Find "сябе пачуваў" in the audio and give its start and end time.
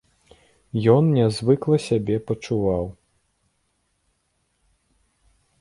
1.89-2.85